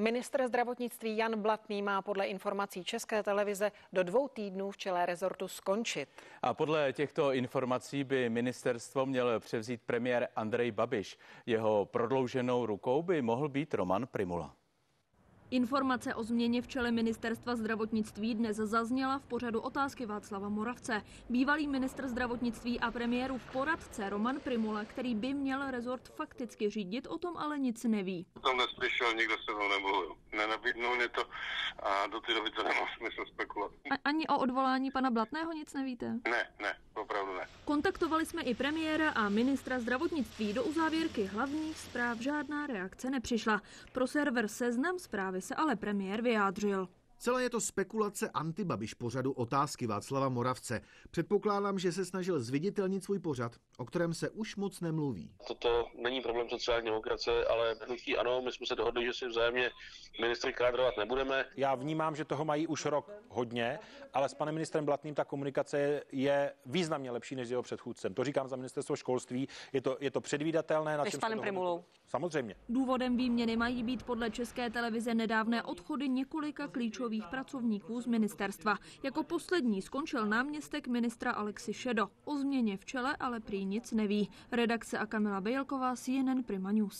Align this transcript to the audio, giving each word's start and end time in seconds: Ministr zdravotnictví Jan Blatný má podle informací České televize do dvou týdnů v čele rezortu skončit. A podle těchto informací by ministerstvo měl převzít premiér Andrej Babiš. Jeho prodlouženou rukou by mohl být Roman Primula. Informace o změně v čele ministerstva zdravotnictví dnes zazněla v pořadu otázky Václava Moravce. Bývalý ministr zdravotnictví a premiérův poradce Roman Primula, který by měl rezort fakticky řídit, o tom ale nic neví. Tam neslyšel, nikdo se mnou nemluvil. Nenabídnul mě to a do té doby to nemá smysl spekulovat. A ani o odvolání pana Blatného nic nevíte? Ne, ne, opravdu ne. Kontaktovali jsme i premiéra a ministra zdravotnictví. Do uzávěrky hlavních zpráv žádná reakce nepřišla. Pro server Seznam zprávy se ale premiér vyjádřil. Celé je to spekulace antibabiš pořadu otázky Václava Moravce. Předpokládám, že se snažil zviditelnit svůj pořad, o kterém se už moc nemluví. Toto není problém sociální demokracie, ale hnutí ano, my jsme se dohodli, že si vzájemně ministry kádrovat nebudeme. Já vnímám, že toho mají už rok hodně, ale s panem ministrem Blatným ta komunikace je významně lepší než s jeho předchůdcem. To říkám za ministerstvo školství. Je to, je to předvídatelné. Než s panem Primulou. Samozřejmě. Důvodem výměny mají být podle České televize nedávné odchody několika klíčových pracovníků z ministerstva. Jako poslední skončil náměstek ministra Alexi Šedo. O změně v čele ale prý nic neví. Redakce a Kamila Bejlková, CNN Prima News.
Ministr 0.00 0.46
zdravotnictví 0.46 1.16
Jan 1.16 1.42
Blatný 1.42 1.82
má 1.82 2.02
podle 2.02 2.26
informací 2.26 2.84
České 2.84 3.22
televize 3.22 3.72
do 3.92 4.02
dvou 4.02 4.28
týdnů 4.28 4.70
v 4.70 4.76
čele 4.76 5.06
rezortu 5.06 5.48
skončit. 5.48 6.08
A 6.42 6.54
podle 6.54 6.92
těchto 6.92 7.32
informací 7.32 8.04
by 8.04 8.28
ministerstvo 8.28 9.06
měl 9.06 9.40
převzít 9.40 9.82
premiér 9.86 10.28
Andrej 10.36 10.70
Babiš. 10.70 11.18
Jeho 11.46 11.84
prodlouženou 11.84 12.66
rukou 12.66 13.02
by 13.02 13.22
mohl 13.22 13.48
být 13.48 13.74
Roman 13.74 14.06
Primula. 14.06 14.54
Informace 15.50 16.14
o 16.14 16.22
změně 16.22 16.62
v 16.62 16.68
čele 16.68 16.90
ministerstva 16.90 17.56
zdravotnictví 17.56 18.34
dnes 18.34 18.56
zazněla 18.56 19.18
v 19.18 19.26
pořadu 19.26 19.60
otázky 19.60 20.06
Václava 20.06 20.48
Moravce. 20.48 21.02
Bývalý 21.28 21.68
ministr 21.68 22.08
zdravotnictví 22.08 22.80
a 22.80 22.90
premiérův 22.90 23.42
poradce 23.52 24.10
Roman 24.10 24.40
Primula, 24.40 24.84
který 24.84 25.14
by 25.14 25.34
měl 25.34 25.70
rezort 25.70 26.08
fakticky 26.08 26.70
řídit, 26.70 27.06
o 27.06 27.18
tom 27.18 27.36
ale 27.36 27.58
nic 27.58 27.84
neví. 27.84 28.26
Tam 28.42 28.56
neslyšel, 28.56 29.14
nikdo 29.14 29.34
se 29.38 29.52
mnou 29.54 29.68
nemluvil. 29.68 30.16
Nenabídnul 30.32 30.96
mě 30.96 31.08
to 31.08 31.22
a 31.82 32.06
do 32.06 32.20
té 32.20 32.34
doby 32.34 32.50
to 32.50 32.62
nemá 32.62 32.86
smysl 32.96 33.24
spekulovat. 33.32 33.72
A 33.90 33.94
ani 34.04 34.26
o 34.26 34.38
odvolání 34.38 34.90
pana 34.90 35.10
Blatného 35.10 35.52
nic 35.52 35.74
nevíte? 35.74 36.12
Ne, 36.30 36.48
ne, 36.62 36.76
opravdu 37.00 37.34
ne. 37.34 37.46
Kontaktovali 37.64 38.26
jsme 38.26 38.42
i 38.42 38.54
premiéra 38.54 39.10
a 39.10 39.28
ministra 39.28 39.80
zdravotnictví. 39.80 40.52
Do 40.52 40.64
uzávěrky 40.64 41.24
hlavních 41.24 41.78
zpráv 41.78 42.18
žádná 42.18 42.66
reakce 42.66 43.10
nepřišla. 43.10 43.62
Pro 43.92 44.06
server 44.06 44.48
Seznam 44.48 44.98
zprávy 44.98 45.40
se 45.40 45.54
ale 45.54 45.76
premiér 45.76 46.22
vyjádřil. 46.22 46.88
Celé 47.22 47.42
je 47.42 47.50
to 47.50 47.60
spekulace 47.60 48.30
antibabiš 48.34 48.94
pořadu 48.94 49.32
otázky 49.32 49.86
Václava 49.86 50.28
Moravce. 50.28 50.80
Předpokládám, 51.10 51.78
že 51.78 51.92
se 51.92 52.04
snažil 52.04 52.40
zviditelnit 52.40 53.04
svůj 53.04 53.18
pořad, 53.18 53.52
o 53.78 53.84
kterém 53.84 54.14
se 54.14 54.30
už 54.30 54.56
moc 54.56 54.80
nemluví. 54.80 55.30
Toto 55.48 55.86
není 56.02 56.20
problém 56.20 56.48
sociální 56.48 56.84
demokracie, 56.86 57.44
ale 57.44 57.76
hnutí 57.86 58.16
ano, 58.16 58.42
my 58.42 58.52
jsme 58.52 58.66
se 58.66 58.74
dohodli, 58.74 59.04
že 59.06 59.12
si 59.12 59.26
vzájemně 59.28 59.70
ministry 60.20 60.52
kádrovat 60.52 60.96
nebudeme. 60.98 61.44
Já 61.56 61.74
vnímám, 61.74 62.16
že 62.16 62.24
toho 62.24 62.44
mají 62.44 62.66
už 62.66 62.84
rok 62.84 63.10
hodně, 63.28 63.78
ale 64.12 64.28
s 64.28 64.34
panem 64.34 64.54
ministrem 64.54 64.84
Blatným 64.84 65.14
ta 65.14 65.24
komunikace 65.24 66.02
je 66.12 66.52
významně 66.66 67.10
lepší 67.10 67.36
než 67.36 67.48
s 67.48 67.50
jeho 67.50 67.62
předchůdcem. 67.62 68.14
To 68.14 68.24
říkám 68.24 68.48
za 68.48 68.56
ministerstvo 68.56 68.96
školství. 68.96 69.48
Je 69.72 69.80
to, 69.80 69.96
je 70.00 70.10
to 70.10 70.20
předvídatelné. 70.20 70.98
Než 70.98 71.14
s 71.14 71.18
panem 71.18 71.40
Primulou. 71.40 71.84
Samozřejmě. 72.06 72.54
Důvodem 72.68 73.16
výměny 73.16 73.56
mají 73.56 73.82
být 73.82 74.02
podle 74.02 74.30
České 74.30 74.70
televize 74.70 75.14
nedávné 75.14 75.62
odchody 75.62 76.08
několika 76.08 76.68
klíčových 77.10 77.30
pracovníků 77.30 78.00
z 78.00 78.06
ministerstva. 78.06 78.78
Jako 79.02 79.22
poslední 79.22 79.82
skončil 79.82 80.26
náměstek 80.26 80.88
ministra 80.88 81.32
Alexi 81.32 81.74
Šedo. 81.74 82.08
O 82.24 82.36
změně 82.36 82.76
v 82.76 82.84
čele 82.84 83.16
ale 83.16 83.40
prý 83.40 83.64
nic 83.64 83.92
neví. 83.92 84.28
Redakce 84.52 84.98
a 84.98 85.06
Kamila 85.06 85.40
Bejlková, 85.40 85.96
CNN 85.96 86.42
Prima 86.46 86.72
News. 86.72 86.98